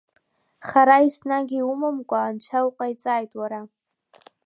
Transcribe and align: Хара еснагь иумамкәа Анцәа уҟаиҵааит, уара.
Хара 0.67 0.97
еснагь 1.05 1.53
иумамкәа 1.57 2.19
Анцәа 2.21 2.67
уҟаиҵааит, 2.67 3.31
уара. 3.39 3.61